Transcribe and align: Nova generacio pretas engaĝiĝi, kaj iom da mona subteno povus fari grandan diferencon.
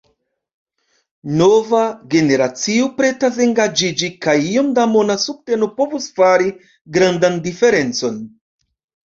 Nova 1.41 1.81
generacio 2.13 2.87
pretas 3.01 3.37
engaĝiĝi, 3.45 4.09
kaj 4.27 4.35
iom 4.55 4.73
da 4.79 4.87
mona 4.95 5.19
subteno 5.27 5.71
povus 5.77 6.09
fari 6.17 6.51
grandan 6.99 7.39
diferencon. 7.47 8.19